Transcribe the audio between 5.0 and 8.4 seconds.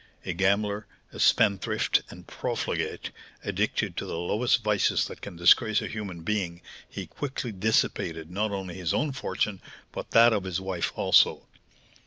that can disgrace a human being, he quickly dissipated,